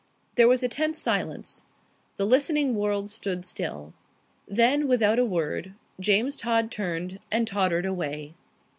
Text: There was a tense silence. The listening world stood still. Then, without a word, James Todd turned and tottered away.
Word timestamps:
There 0.33 0.47
was 0.47 0.63
a 0.63 0.67
tense 0.67 0.97
silence. 0.97 1.63
The 2.15 2.25
listening 2.25 2.73
world 2.73 3.11
stood 3.11 3.45
still. 3.45 3.93
Then, 4.47 4.87
without 4.87 5.19
a 5.19 5.25
word, 5.25 5.75
James 5.99 6.35
Todd 6.35 6.71
turned 6.71 7.19
and 7.31 7.47
tottered 7.47 7.85
away. 7.85 8.33